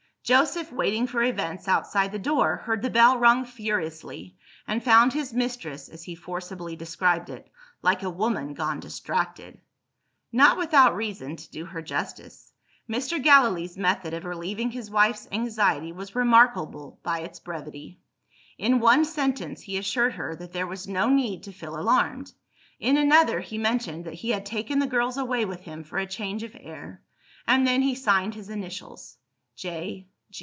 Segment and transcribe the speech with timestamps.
[0.23, 5.33] Joseph, waiting for events outside the door, heard the bell rung furiously; and found his
[5.33, 7.49] mistress (as he forcibly described it)
[7.81, 9.59] "like a woman gone distracted."
[10.31, 12.53] Not without reason to do her justice.
[12.89, 13.21] Mr.
[13.21, 17.99] Gallilee's method of relieving his wife's anxiety was remarkable by its brevity.
[18.57, 22.31] In one sentence, he assured her that there was no need to feel alarmed.
[22.79, 26.05] In another, he mentioned that he had taken the girls away with him for a
[26.07, 27.01] change of air.
[27.47, 29.17] And then he signed his initials
[29.57, 30.07] J.